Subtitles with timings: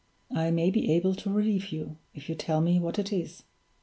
[0.33, 3.43] "I may be able to relieve you, if you tell me what it is."